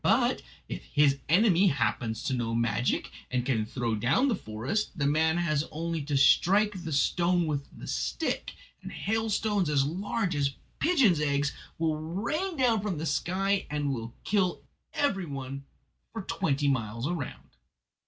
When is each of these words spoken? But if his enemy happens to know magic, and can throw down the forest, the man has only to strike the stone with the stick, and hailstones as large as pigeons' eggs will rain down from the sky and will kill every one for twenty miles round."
But 0.03 0.41
if 0.67 0.83
his 0.85 1.19
enemy 1.29 1.67
happens 1.67 2.23
to 2.23 2.33
know 2.33 2.55
magic, 2.55 3.11
and 3.29 3.45
can 3.45 3.67
throw 3.67 3.93
down 3.93 4.29
the 4.29 4.35
forest, 4.35 4.97
the 4.97 5.05
man 5.05 5.37
has 5.37 5.63
only 5.71 6.01
to 6.05 6.17
strike 6.17 6.81
the 6.83 6.91
stone 6.91 7.45
with 7.45 7.67
the 7.77 7.85
stick, 7.85 8.53
and 8.81 8.91
hailstones 8.91 9.69
as 9.69 9.85
large 9.85 10.35
as 10.35 10.55
pigeons' 10.79 11.19
eggs 11.21 11.53
will 11.77 11.97
rain 11.97 12.57
down 12.57 12.81
from 12.81 12.97
the 12.97 13.05
sky 13.05 13.67
and 13.69 13.93
will 13.93 14.15
kill 14.23 14.63
every 14.93 15.27
one 15.27 15.65
for 16.13 16.23
twenty 16.23 16.67
miles 16.67 17.07
round." 17.07 17.49